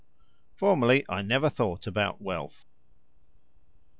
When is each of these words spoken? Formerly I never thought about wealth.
Formerly 0.55 1.05
I 1.07 1.21
never 1.21 1.47
thought 1.47 1.85
about 1.85 2.19
wealth. 2.19 2.65